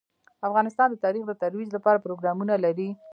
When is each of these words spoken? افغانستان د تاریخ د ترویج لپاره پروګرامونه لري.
افغانستان 0.47 0.87
د 0.91 0.95
تاریخ 1.05 1.23
د 1.27 1.31
ترویج 1.41 1.69
لپاره 1.77 2.03
پروګرامونه 2.05 2.53
لري. 2.65 2.89